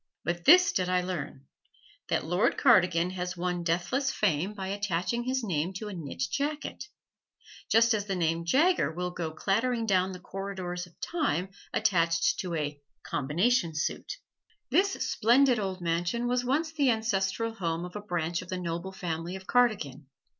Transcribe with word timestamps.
But 0.23 0.45
this 0.45 0.71
did 0.71 0.89
I 0.89 1.01
learn, 1.03 1.45
that 2.09 2.25
Lord 2.25 2.57
Cardigan 2.57 3.11
has 3.11 3.37
won 3.37 3.61
deathless 3.61 4.09
fame 4.11 4.55
by 4.55 4.69
attaching 4.69 5.25
his 5.25 5.43
name 5.43 5.73
to 5.73 5.89
a 5.89 5.93
knit 5.93 6.23
jacket, 6.31 6.85
just 7.69 7.93
as 7.93 8.07
the 8.07 8.15
name 8.15 8.43
Jaeger 8.43 8.91
will 8.91 9.11
go 9.11 9.29
clattering 9.29 9.85
down 9.85 10.11
the 10.11 10.19
corridors 10.19 10.87
of 10.87 10.99
time 11.01 11.49
attached 11.71 12.39
to 12.39 12.55
a 12.55 12.81
"combination 13.03 13.75
suit." 13.75 14.13
This 14.71 14.93
splendid 15.07 15.59
old 15.59 15.81
mansion 15.81 16.27
was 16.27 16.43
once 16.43 16.71
the 16.71 16.89
ancestral 16.89 17.53
home 17.53 17.85
of 17.85 17.95
a 17.95 18.01
branch 18.01 18.41
of 18.41 18.49
the 18.49 18.57
noble 18.57 18.91
family 18.91 19.35
of 19.35 19.45
Cardigan. 19.45 20.07